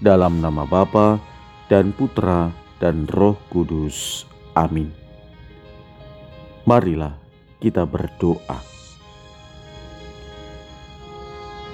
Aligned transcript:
dalam 0.00 0.44
nama 0.44 0.68
Bapa 0.68 1.16
dan 1.72 1.90
Putra 1.96 2.52
dan 2.78 3.08
Roh 3.08 3.36
Kudus. 3.48 4.28
Amin. 4.52 4.92
Marilah 6.66 7.14
kita 7.62 7.86
berdoa. 7.86 8.58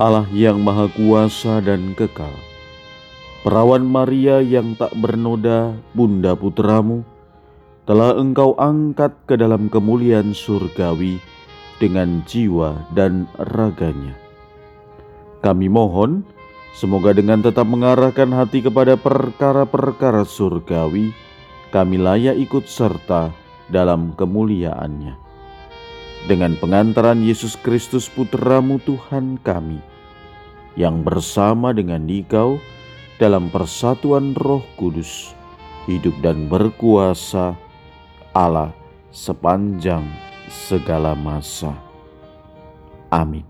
Allah 0.00 0.26
yang 0.34 0.58
Maha 0.58 0.90
Kuasa 0.90 1.62
dan 1.62 1.94
Kekal, 1.94 2.32
Perawan 3.46 3.86
Maria 3.86 4.42
yang 4.42 4.74
tak 4.74 4.90
bernoda, 4.98 5.76
Bunda 5.94 6.34
Putramu, 6.34 7.06
telah 7.86 8.14
engkau 8.14 8.54
angkat 8.58 9.14
ke 9.26 9.34
dalam 9.34 9.66
kemuliaan 9.66 10.30
surgawi 10.34 11.18
dengan 11.82 12.22
jiwa 12.26 12.78
dan 12.94 13.26
raganya. 13.38 14.14
Kami 15.42 15.66
mohon, 15.66 16.22
semoga 16.72 17.12
dengan 17.12 17.40
tetap 17.44 17.64
mengarahkan 17.68 18.28
hati 18.32 18.64
kepada 18.64 18.96
perkara-perkara 18.96 20.24
surgawi, 20.24 21.12
kami 21.72 21.96
layak 21.96 22.36
ikut 22.36 22.68
serta 22.68 23.32
dalam 23.72 24.12
kemuliaannya. 24.16 25.16
Dengan 26.28 26.54
pengantaran 26.60 27.24
Yesus 27.24 27.58
Kristus 27.58 28.06
Putramu 28.06 28.78
Tuhan 28.82 29.42
kami, 29.42 29.82
yang 30.78 31.02
bersama 31.02 31.74
dengan 31.74 32.06
Dikau 32.06 32.56
dalam 33.18 33.50
persatuan 33.50 34.32
roh 34.38 34.62
kudus, 34.78 35.34
hidup 35.90 36.14
dan 36.22 36.46
berkuasa 36.46 37.58
Allah 38.32 38.72
sepanjang 39.12 40.06
segala 40.48 41.12
masa. 41.12 41.76
Amin. 43.12 43.44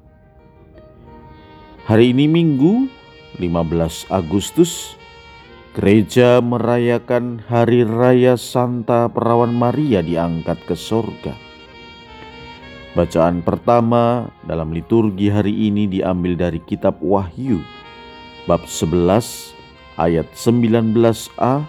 Hari 1.87 2.15
ini 2.15 2.27
Minggu 2.31 3.02
15 3.41 4.09
Agustus, 4.13 4.99
gereja 5.73 6.43
merayakan 6.45 7.41
Hari 7.49 7.89
Raya 7.89 8.37
Santa 8.37 9.09
Perawan 9.09 9.57
Maria 9.57 10.05
diangkat 10.05 10.61
ke 10.69 10.77
sorga. 10.77 11.33
Bacaan 12.93 13.41
pertama 13.41 14.29
dalam 14.45 14.69
liturgi 14.69 15.33
hari 15.33 15.73
ini 15.73 15.89
diambil 15.89 16.37
dari 16.37 16.61
kitab 16.61 17.01
Wahyu, 17.01 17.65
bab 18.45 18.69
11 18.69 19.57
ayat 19.97 20.29
19a, 20.37 21.65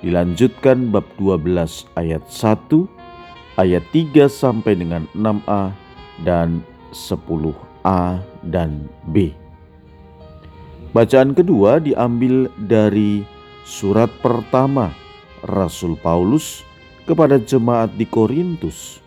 dilanjutkan 0.00 0.88
bab 0.88 1.04
12 1.20 1.84
ayat 2.00 2.24
1, 2.24 2.88
ayat 3.60 3.84
3 3.92 4.32
sampai 4.32 4.72
dengan 4.80 5.04
6a 5.12 5.76
dan 6.24 6.64
10a 6.96 8.24
dan 8.48 8.88
b. 9.12 9.39
Bacaan 10.90 11.38
kedua 11.38 11.78
diambil 11.78 12.50
dari 12.66 13.22
surat 13.62 14.10
pertama 14.18 14.90
Rasul 15.46 15.94
Paulus 15.94 16.66
kepada 17.06 17.38
jemaat 17.38 17.94
di 17.94 18.02
Korintus 18.02 18.98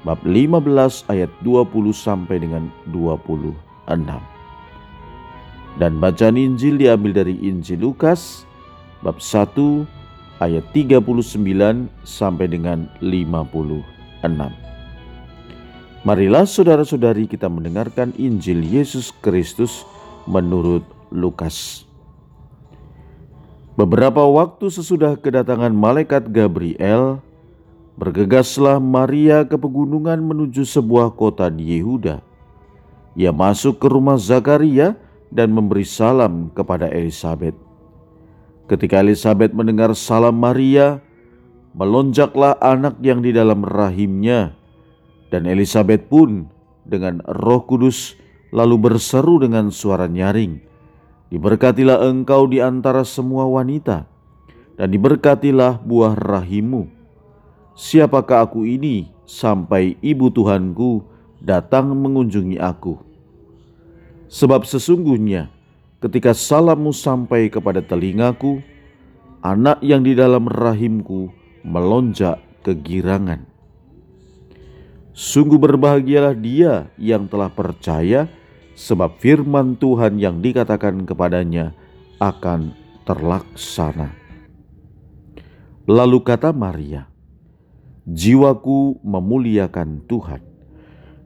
bab 0.00 0.24
15 0.24 0.64
ayat 1.12 1.28
20 1.44 1.92
sampai 1.92 2.40
dengan 2.40 2.72
26. 2.88 3.84
Dan 5.76 6.00
bacaan 6.00 6.40
Injil 6.40 6.80
diambil 6.80 7.12
dari 7.12 7.36
Injil 7.44 7.84
Lukas 7.84 8.48
bab 9.04 9.20
1 9.20 9.84
ayat 10.40 10.64
39 10.72 11.04
sampai 12.00 12.48
dengan 12.48 12.88
50. 13.04 13.84
6. 14.24 14.40
Marilah 16.00 16.48
saudara-saudari 16.48 17.28
kita 17.28 17.52
mendengarkan 17.52 18.16
Injil 18.16 18.64
Yesus 18.64 19.12
Kristus 19.20 19.84
menurut 20.24 20.95
Lukas. 21.10 21.86
Beberapa 23.76 24.24
waktu 24.24 24.72
sesudah 24.72 25.20
kedatangan 25.20 25.70
malaikat 25.70 26.32
Gabriel, 26.32 27.20
bergegaslah 28.00 28.80
Maria 28.80 29.44
ke 29.44 29.60
pegunungan 29.60 30.16
menuju 30.16 30.64
sebuah 30.64 31.12
kota 31.12 31.52
di 31.52 31.76
Yehuda. 31.76 32.24
Ia 33.16 33.32
masuk 33.32 33.80
ke 33.80 33.88
rumah 33.88 34.16
Zakaria 34.16 34.96
dan 35.32 35.52
memberi 35.52 35.84
salam 35.84 36.48
kepada 36.52 36.88
Elizabeth. 36.88 37.56
Ketika 38.68 39.04
Elizabeth 39.04 39.52
mendengar 39.52 39.92
salam 39.92 40.36
Maria, 40.36 41.00
melonjaklah 41.76 42.56
anak 42.60 42.96
yang 43.04 43.20
di 43.20 43.30
dalam 43.36 43.60
rahimnya, 43.60 44.56
dan 45.28 45.44
Elizabeth 45.44 46.08
pun 46.08 46.48
dengan 46.88 47.20
Roh 47.28 47.62
Kudus 47.68 48.16
lalu 48.56 48.88
berseru 48.88 49.36
dengan 49.36 49.68
suara 49.68 50.08
nyaring, 50.08 50.60
"Diberkatilah 51.32 52.06
engkau 52.06 52.46
di 52.46 52.62
antara 52.62 53.02
semua 53.02 53.46
wanita, 53.50 54.06
dan 54.76 54.88
diberkatilah 54.92 55.82
buah 55.82 56.14
rahimu. 56.14 56.86
Siapakah 57.76 58.48
aku 58.48 58.64
ini 58.64 59.10
sampai 59.28 60.00
ibu 60.00 60.32
Tuhanku 60.32 61.04
datang 61.42 61.92
mengunjungi 61.92 62.56
aku? 62.56 62.96
Sebab 64.26 64.64
sesungguhnya 64.64 65.52
ketika 66.00 66.36
salammu 66.36 66.92
sampai 66.92 67.48
kepada 67.48 67.82
telingaku, 67.82 68.60
anak 69.42 69.80
yang 69.82 70.04
di 70.04 70.12
dalam 70.14 70.46
rahimku 70.46 71.30
melonjak 71.66 72.38
kegirangan. 72.62 73.46
Sungguh 75.16 75.56
berbahagialah 75.56 76.36
dia 76.36 76.92
yang 77.00 77.24
telah 77.24 77.48
percaya, 77.48 78.28
sebab 78.76 79.16
firman 79.16 79.80
Tuhan 79.80 80.20
yang 80.20 80.44
dikatakan 80.44 81.08
kepadanya 81.08 81.72
akan 82.20 82.76
terlaksana. 83.08 84.12
Lalu 85.88 86.18
kata 86.20 86.52
Maria, 86.52 87.08
"Jiwaku 88.04 89.00
memuliakan 89.00 90.04
Tuhan, 90.04 90.44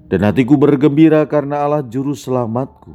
dan 0.07 0.21
hatiku 0.23 0.55
bergembira 0.55 1.27
karena 1.27 1.67
Allah 1.67 1.83
Juru 1.83 2.15
Selamatku, 2.15 2.95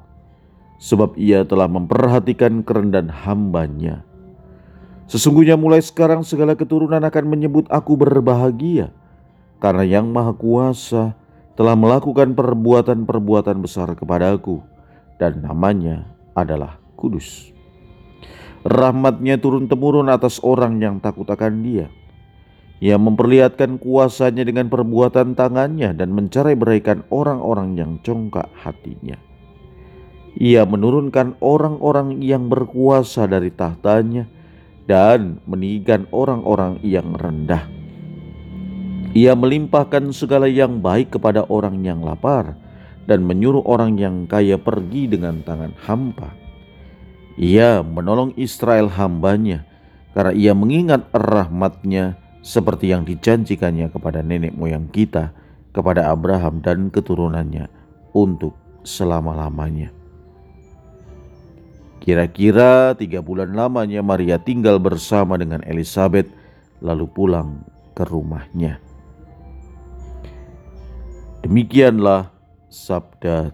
sebab 0.80 1.20
Ia 1.20 1.44
telah 1.44 1.68
memperhatikan 1.68 2.64
kerendahan 2.64 3.12
hambanya." 3.12 4.08
Sesungguhnya 5.06 5.54
mulai 5.54 5.86
sekarang 5.86 6.26
segala 6.26 6.58
keturunan 6.58 7.02
akan 7.04 7.26
menyebut 7.30 7.70
aku 7.70 7.94
berbahagia, 7.94 8.90
karena 9.62 9.84
yang 9.86 10.10
Maha 10.10 10.34
Kuasa 10.34 11.14
telah 11.56 11.76
melakukan 11.76 12.36
perbuatan-perbuatan 12.36 13.58
besar 13.64 13.96
kepadaku, 13.96 14.60
dan 15.20 15.40
namanya 15.40 16.08
adalah 16.36 16.80
kudus. 17.00 17.52
Rahmatnya 18.66 19.40
turun-temurun 19.40 20.12
atas 20.12 20.42
orang 20.44 20.82
yang 20.82 20.98
takut 21.00 21.30
akan 21.30 21.64
dia. 21.64 21.88
Ia 22.84 23.00
memperlihatkan 23.00 23.80
kuasanya 23.80 24.44
dengan 24.44 24.68
perbuatan 24.68 25.32
tangannya 25.38 25.96
dan 25.96 26.12
mencerai 26.12 26.60
beraikan 26.60 27.08
orang-orang 27.08 27.80
yang 27.80 27.92
congkak 28.04 28.52
hatinya. 28.58 29.16
Ia 30.36 30.68
menurunkan 30.68 31.40
orang-orang 31.40 32.20
yang 32.20 32.52
berkuasa 32.52 33.24
dari 33.32 33.48
tahtanya 33.56 34.28
dan 34.84 35.40
meninggikan 35.48 36.04
orang-orang 36.12 36.84
yang 36.84 37.16
rendah. 37.16 37.85
Ia 39.16 39.32
melimpahkan 39.32 40.12
segala 40.12 40.52
yang 40.52 40.84
baik 40.84 41.16
kepada 41.16 41.48
orang 41.48 41.80
yang 41.88 42.04
lapar 42.04 42.60
dan 43.08 43.24
menyuruh 43.24 43.64
orang 43.64 43.96
yang 43.96 44.28
kaya 44.28 44.60
pergi 44.60 45.08
dengan 45.08 45.40
tangan 45.40 45.72
hampa. 45.88 46.36
Ia 47.40 47.80
menolong 47.80 48.36
Israel 48.36 48.92
hambanya 48.92 49.64
karena 50.12 50.36
ia 50.36 50.52
mengingat 50.52 51.08
rahmatnya 51.16 52.20
seperti 52.44 52.92
yang 52.92 53.08
dijanjikannya 53.08 53.88
kepada 53.88 54.20
nenek 54.20 54.52
moyang 54.52 54.92
kita, 54.92 55.32
kepada 55.72 56.12
Abraham 56.12 56.60
dan 56.60 56.92
keturunannya 56.92 57.72
untuk 58.12 58.56
selama-lamanya. 58.84 59.96
Kira-kira 62.04 62.94
tiga 63.00 63.24
bulan 63.24 63.56
lamanya 63.58 64.06
Maria 64.06 64.38
tinggal 64.38 64.78
bersama 64.78 65.42
dengan 65.42 65.66
Elizabeth 65.66 66.30
lalu 66.84 67.10
pulang 67.10 67.66
ke 67.98 68.06
rumahnya. 68.06 68.85
Demikianlah 71.46 72.34
sabda 72.74 73.54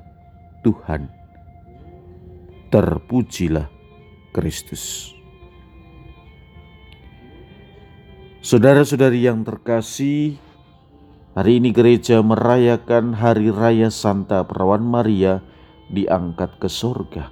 Tuhan. 0.64 1.12
Terpujilah 2.72 3.68
Kristus. 4.32 5.12
Saudara-saudari 8.40 9.28
yang 9.28 9.44
terkasih, 9.44 10.40
hari 11.36 11.60
ini 11.60 11.76
gereja 11.76 12.24
merayakan 12.24 13.12
Hari 13.12 13.52
Raya 13.52 13.92
Santa 13.92 14.48
Perawan 14.48 14.88
Maria 14.88 15.44
diangkat 15.92 16.64
ke 16.64 16.72
surga. 16.72 17.28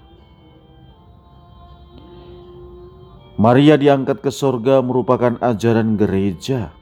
Maria 3.40 3.80
diangkat 3.80 4.20
ke 4.20 4.28
surga 4.28 4.84
merupakan 4.84 5.40
ajaran 5.40 5.96
gereja. 5.96 6.76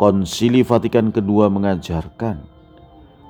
Konsili 0.00 0.64
Vatikan 0.64 1.12
kedua 1.12 1.52
mengajarkan, 1.52 2.40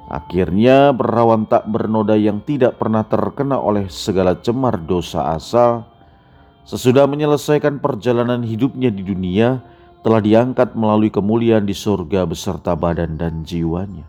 akhirnya 0.06 0.94
perawan 0.94 1.42
tak 1.50 1.66
bernoda 1.66 2.14
yang 2.14 2.38
tidak 2.46 2.78
pernah 2.78 3.02
terkena 3.02 3.58
oleh 3.58 3.90
segala 3.90 4.38
cemar 4.38 4.78
dosa 4.78 5.34
asal 5.34 5.90
Sesudah 6.70 7.08
menyelesaikan 7.10 7.82
perjalanan 7.82 8.46
hidupnya 8.46 8.94
di 8.94 9.02
dunia, 9.02 9.58
telah 10.06 10.22
diangkat 10.22 10.76
melalui 10.78 11.10
kemuliaan 11.10 11.66
di 11.66 11.74
surga 11.74 12.28
beserta 12.28 12.78
badan 12.78 13.18
dan 13.18 13.42
jiwanya. 13.42 14.04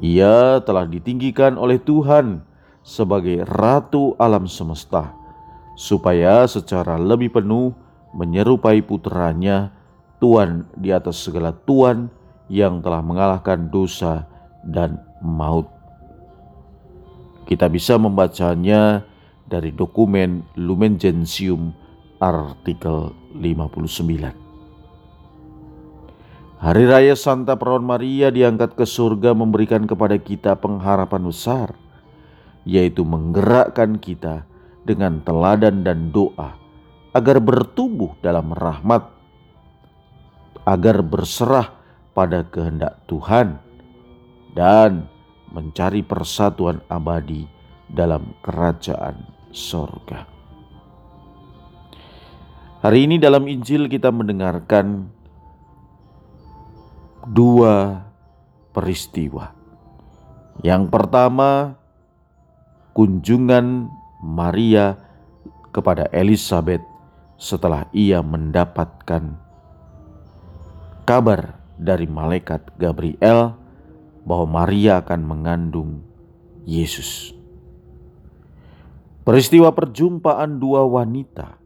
Ia 0.00 0.64
telah 0.64 0.86
ditinggikan 0.86 1.60
oleh 1.60 1.76
Tuhan 1.76 2.40
sebagai 2.80 3.44
ratu 3.44 4.16
alam 4.16 4.46
semesta, 4.46 5.12
supaya 5.76 6.46
secara 6.46 6.96
lebih 6.96 7.34
penuh 7.34 7.74
menyerupai 8.14 8.80
putranya, 8.80 9.73
Tuhan 10.24 10.64
di 10.80 10.88
atas 10.88 11.20
segala 11.20 11.52
Tuhan 11.52 12.08
yang 12.48 12.80
telah 12.80 13.04
mengalahkan 13.04 13.68
dosa 13.68 14.24
dan 14.64 14.96
maut. 15.20 15.68
Kita 17.44 17.68
bisa 17.68 18.00
membacanya 18.00 19.04
dari 19.44 19.68
dokumen 19.68 20.48
Lumen 20.56 20.96
Gentium 20.96 21.76
artikel 22.16 23.12
59. 23.36 24.32
Hari 26.64 26.84
Raya 26.88 27.12
Santa 27.12 27.60
Perawan 27.60 27.84
Maria 27.84 28.32
diangkat 28.32 28.72
ke 28.72 28.88
surga 28.88 29.36
memberikan 29.36 29.84
kepada 29.84 30.16
kita 30.16 30.56
pengharapan 30.56 31.28
besar, 31.28 31.76
yaitu 32.64 33.04
menggerakkan 33.04 34.00
kita 34.00 34.48
dengan 34.88 35.20
teladan 35.20 35.84
dan 35.84 36.08
doa 36.08 36.56
agar 37.12 37.38
bertumbuh 37.44 38.16
dalam 38.24 38.50
rahmat, 38.56 39.13
agar 40.64 41.04
berserah 41.04 41.72
pada 42.16 42.44
kehendak 42.48 43.00
Tuhan, 43.04 43.60
dan 44.56 45.06
mencari 45.52 46.00
persatuan 46.00 46.80
abadi 46.88 47.46
dalam 47.90 48.32
kerajaan 48.42 49.22
sorga. 49.52 50.26
Hari 52.84 53.08
ini 53.08 53.16
dalam 53.16 53.48
Injil 53.48 53.88
kita 53.88 54.12
mendengarkan 54.12 55.08
dua 57.24 58.04
peristiwa. 58.76 59.56
Yang 60.60 60.92
pertama, 60.92 61.80
kunjungan 62.92 63.88
Maria 64.20 65.00
kepada 65.74 66.06
Elizabeth 66.12 66.84
setelah 67.40 67.88
ia 67.90 68.22
mendapatkan 68.22 69.43
kabar 71.04 71.60
dari 71.76 72.08
malaikat 72.08 72.74
Gabriel 72.80 73.54
bahwa 74.24 74.64
Maria 74.64 75.04
akan 75.04 75.20
mengandung 75.20 76.00
Yesus. 76.64 77.36
Peristiwa 79.24 79.72
perjumpaan 79.72 80.60
dua 80.60 80.84
wanita 80.84 81.56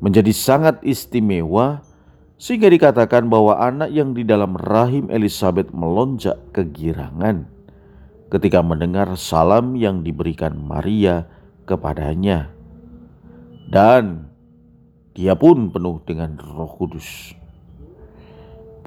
menjadi 0.00 0.32
sangat 0.32 0.80
istimewa 0.84 1.84
sehingga 2.38 2.70
dikatakan 2.70 3.26
bahwa 3.26 3.58
anak 3.58 3.90
yang 3.90 4.14
di 4.14 4.22
dalam 4.22 4.54
rahim 4.54 5.10
Elizabeth 5.10 5.74
melonjak 5.74 6.38
kegirangan 6.54 7.50
ketika 8.30 8.62
mendengar 8.62 9.10
salam 9.18 9.74
yang 9.74 10.06
diberikan 10.06 10.54
Maria 10.54 11.26
kepadanya. 11.66 12.52
Dan 13.68 14.32
dia 15.12 15.36
pun 15.36 15.68
penuh 15.68 16.00
dengan 16.08 16.40
roh 16.40 16.72
kudus. 16.72 17.37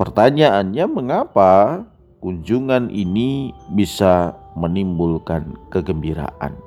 Pertanyaannya 0.01 0.89
mengapa 0.89 1.85
kunjungan 2.25 2.89
ini 2.89 3.53
bisa 3.77 4.33
menimbulkan 4.57 5.53
kegembiraan? 5.69 6.57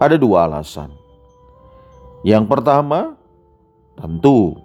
Ada 0.00 0.16
dua 0.16 0.48
alasan. 0.48 0.88
Yang 2.24 2.48
pertama, 2.48 3.20
tentu 4.00 4.56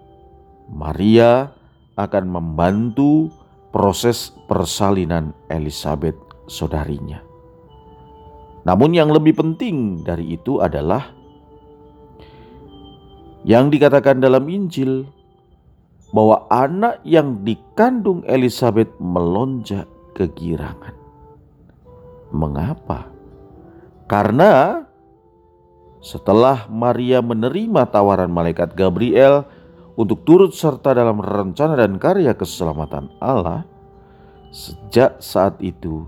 Maria 0.72 1.52
akan 2.00 2.32
membantu 2.32 3.28
proses 3.76 4.32
persalinan 4.48 5.36
Elizabeth 5.52 6.16
saudarinya. 6.48 7.20
Namun 8.64 8.96
yang 8.96 9.12
lebih 9.12 9.36
penting 9.36 10.08
dari 10.08 10.40
itu 10.40 10.64
adalah 10.64 11.12
yang 13.44 13.68
dikatakan 13.68 14.24
dalam 14.24 14.48
Injil 14.48 15.19
bahwa 16.10 16.50
anak 16.50 17.02
yang 17.06 17.46
dikandung 17.46 18.26
Elizabeth 18.26 18.90
melonjak 18.98 19.86
kegirangan. 20.18 20.98
Mengapa? 22.34 23.10
Karena 24.10 24.86
setelah 26.02 26.66
Maria 26.72 27.22
menerima 27.22 27.86
tawaran 27.92 28.32
malaikat 28.32 28.74
Gabriel 28.74 29.46
untuk 30.00 30.24
turut 30.24 30.56
serta 30.56 30.96
dalam 30.96 31.20
rencana 31.20 31.76
dan 31.76 32.00
karya 32.02 32.34
keselamatan 32.34 33.12
Allah, 33.22 33.68
sejak 34.50 35.20
saat 35.22 35.60
itu 35.62 36.08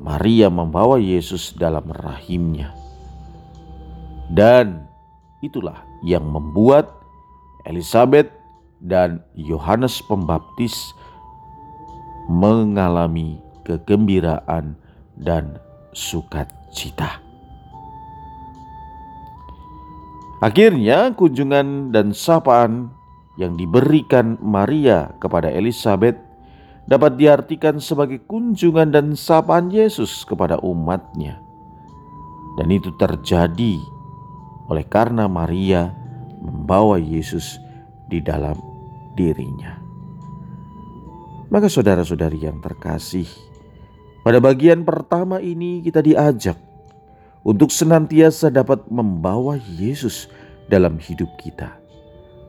Maria 0.00 0.50
membawa 0.50 0.98
Yesus 0.98 1.54
dalam 1.54 1.86
rahimnya. 1.92 2.74
Dan 4.26 4.88
itulah 5.44 5.86
yang 6.02 6.26
membuat 6.26 6.90
Elizabeth 7.68 8.35
dan 8.80 9.24
Yohanes 9.34 10.00
Pembaptis 10.04 10.92
mengalami 12.28 13.40
kegembiraan 13.62 14.76
dan 15.16 15.56
sukacita. 15.94 17.22
Akhirnya 20.44 21.16
kunjungan 21.16 21.96
dan 21.96 22.12
sapaan 22.12 22.92
yang 23.40 23.56
diberikan 23.56 24.36
Maria 24.44 25.16
kepada 25.16 25.48
Elizabeth 25.48 26.20
dapat 26.86 27.16
diartikan 27.16 27.80
sebagai 27.80 28.20
kunjungan 28.28 28.92
dan 28.92 29.06
sapaan 29.16 29.72
Yesus 29.72 30.28
kepada 30.28 30.60
umatnya. 30.60 31.40
Dan 32.60 32.68
itu 32.72 32.92
terjadi 32.96 33.80
oleh 34.68 34.84
karena 34.88 35.28
Maria 35.28 35.92
membawa 36.40 36.96
Yesus 37.00 37.58
di 38.10 38.22
dalam 38.22 38.56
dirinya. 39.14 39.76
Maka 41.46 41.70
saudara-saudari 41.70 42.42
yang 42.42 42.58
terkasih, 42.58 43.26
pada 44.26 44.42
bagian 44.42 44.82
pertama 44.82 45.38
ini 45.38 45.78
kita 45.78 46.02
diajak 46.02 46.58
untuk 47.46 47.70
senantiasa 47.70 48.50
dapat 48.50 48.82
membawa 48.90 49.54
Yesus 49.78 50.26
dalam 50.66 50.98
hidup 50.98 51.30
kita. 51.38 51.78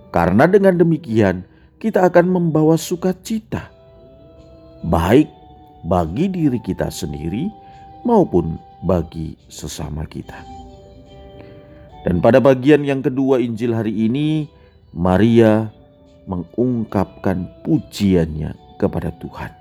Karena 0.10 0.50
dengan 0.50 0.74
demikian, 0.82 1.46
kita 1.78 2.10
akan 2.10 2.26
membawa 2.26 2.74
sukacita, 2.74 3.70
baik 4.82 5.30
bagi 5.86 6.26
diri 6.34 6.58
kita 6.58 6.90
sendiri 6.90 7.46
maupun 8.02 8.58
bagi 8.82 9.38
sesama 9.46 10.10
kita. 10.10 10.42
Dan 12.02 12.18
pada 12.18 12.42
bagian 12.42 12.82
yang 12.82 13.06
kedua 13.06 13.38
Injil 13.38 13.78
hari 13.78 13.94
ini, 14.10 14.50
Maria 14.96 15.72
mengungkapkan 16.28 17.48
pujiannya 17.64 18.54
kepada 18.78 19.10
Tuhan. 19.18 19.52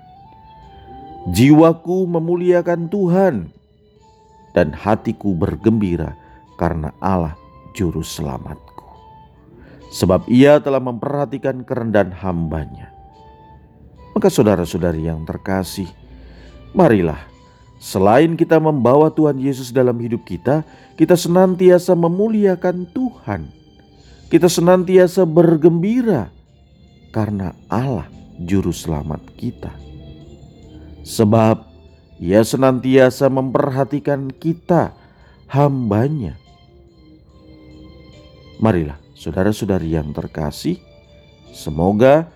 Jiwaku 1.31 2.07
memuliakan 2.07 2.87
Tuhan 2.87 3.35
dan 4.55 4.71
hatiku 4.71 5.35
bergembira 5.35 6.15
karena 6.55 6.95
Allah 7.03 7.35
juru 7.75 7.99
selamatku. 7.99 8.87
Sebab 9.91 10.27
ia 10.27 10.59
telah 10.59 10.79
memperhatikan 10.83 11.63
kerendahan 11.63 12.11
hambanya. 12.11 12.91
Maka 14.17 14.33
saudara-saudari 14.33 15.07
yang 15.07 15.23
terkasih, 15.23 15.87
marilah 16.73 17.21
selain 17.77 18.33
kita 18.33 18.57
membawa 18.57 19.13
Tuhan 19.13 19.37
Yesus 19.37 19.69
dalam 19.69 19.95
hidup 20.01 20.25
kita, 20.25 20.65
kita 20.97 21.13
senantiasa 21.13 21.93
memuliakan 21.93 22.89
Tuhan. 22.91 23.41
Kita 24.27 24.51
senantiasa 24.51 25.23
bergembira 25.23 26.27
karena 27.15 27.55
Allah 27.71 28.11
juru 28.43 28.75
selamat 28.75 29.23
kita. 29.39 29.71
Sebab 31.07 31.63
ia 32.19 32.43
senantiasa 32.43 33.31
memperhatikan 33.31 34.27
kita, 34.35 34.91
hambanya. 35.47 36.35
Marilah 38.59 38.99
saudara-saudari 39.15 39.95
yang 39.95 40.11
terkasih, 40.11 40.75
semoga 41.55 42.27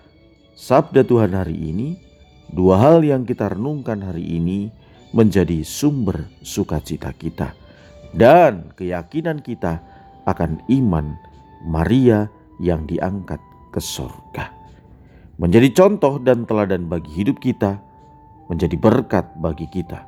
sabda 0.56 1.04
Tuhan 1.04 1.36
hari 1.36 1.60
ini, 1.60 2.00
dua 2.48 2.80
hal 2.80 3.04
yang 3.04 3.28
kita 3.28 3.52
renungkan 3.52 4.00
hari 4.00 4.24
ini 4.24 4.72
menjadi 5.12 5.60
sumber 5.60 6.24
sukacita 6.40 7.12
kita 7.12 7.52
dan 8.16 8.72
keyakinan 8.80 9.44
kita 9.44 9.84
akan 10.24 10.64
iman 10.72 11.31
Maria 11.62 12.26
yang 12.58 12.86
diangkat 12.86 13.38
ke 13.70 13.80
surga. 13.80 14.50
Menjadi 15.40 15.72
contoh 15.74 16.20
dan 16.22 16.44
teladan 16.46 16.86
bagi 16.86 17.10
hidup 17.10 17.42
kita, 17.42 17.80
menjadi 18.46 18.76
berkat 18.78 19.26
bagi 19.40 19.66
kita. 19.70 20.04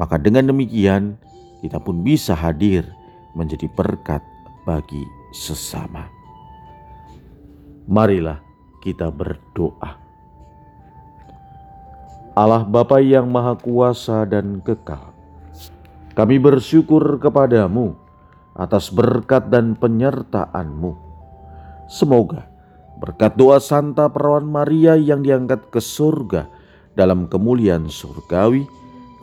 Maka 0.00 0.16
dengan 0.16 0.48
demikian 0.48 1.20
kita 1.60 1.76
pun 1.76 2.00
bisa 2.00 2.32
hadir 2.32 2.88
menjadi 3.36 3.68
berkat 3.76 4.24
bagi 4.64 5.04
sesama. 5.30 6.08
Marilah 7.84 8.40
kita 8.80 9.12
berdoa. 9.12 10.00
Allah 12.32 12.64
Bapa 12.64 13.02
yang 13.02 13.28
Maha 13.28 13.58
Kuasa 13.58 14.24
dan 14.24 14.64
Kekal, 14.64 15.12
kami 16.16 16.40
bersyukur 16.40 17.20
kepadamu 17.20 17.98
atas 18.54 18.90
berkat 18.90 19.48
dan 19.48 19.78
penyertaan-Mu. 19.78 20.92
Semoga 21.90 22.46
berkat 23.00 23.34
doa 23.34 23.58
Santa 23.58 24.06
Perawan 24.12 24.46
Maria 24.46 24.94
yang 24.94 25.24
diangkat 25.24 25.72
ke 25.72 25.80
surga 25.80 26.46
dalam 26.94 27.26
kemuliaan 27.26 27.88
surgawi, 27.88 28.68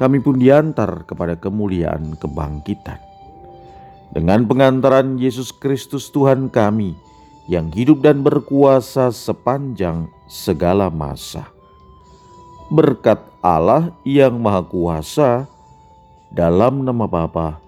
kami 0.01 0.17
pun 0.17 0.41
diantar 0.41 1.05
kepada 1.05 1.37
kemuliaan 1.37 2.17
kebangkitan. 2.17 2.97
Dengan 4.11 4.47
pengantaran 4.47 5.19
Yesus 5.19 5.51
Kristus 5.51 6.09
Tuhan 6.09 6.49
kami 6.49 6.95
yang 7.51 7.69
hidup 7.71 8.01
dan 8.01 8.23
berkuasa 8.23 9.13
sepanjang 9.13 10.09
segala 10.25 10.87
masa. 10.89 11.47
Berkat 12.67 13.23
Allah 13.39 13.95
yang 14.03 14.39
Maha 14.43 14.63
Kuasa 14.65 15.47
dalam 16.33 16.83
nama 16.83 17.07
Bapa 17.07 17.59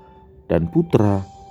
dan 0.51 0.67
Putra 0.67 1.23